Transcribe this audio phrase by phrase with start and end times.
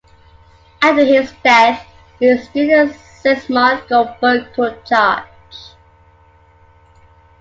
[0.81, 1.85] After his death,
[2.19, 5.75] his student Szymon Goldberg took charge.